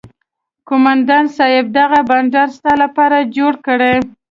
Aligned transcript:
قومندان 0.67 1.25
صايب 1.37 1.65
دغه 1.77 1.99
بنډار 2.09 2.49
ستا 2.57 2.73
لپاره 2.83 3.17
جوړ 3.35 3.53
کړى. 3.65 3.95